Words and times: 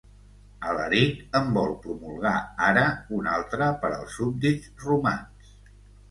Alaric 0.67 1.17
en 1.39 1.49
vol 1.57 1.73
promulgar 1.83 2.31
ara 2.67 2.85
un 3.17 3.29
altre 3.33 3.67
per 3.83 3.91
als 3.99 4.17
súbdits 4.21 4.73
romans. 4.87 5.53